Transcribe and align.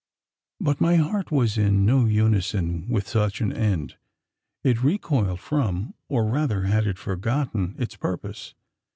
But 0.59 0.81
my 0.81 0.95
heart 0.95 1.29
was 1.29 1.59
in 1.59 1.85
no 1.85 2.05
unison 2.05 2.89
with 2.89 3.07
such 3.07 3.39
an 3.39 3.53
end. 3.53 3.97
It 4.63 4.81
recoiled 4.83 5.39
from, 5.39 5.93
or 6.07 6.25
rather 6.25 6.63
had 6.63 6.87
it 6.87 6.97
forgotten, 6.97 7.75
its 7.77 7.95
purpose. 7.97 8.55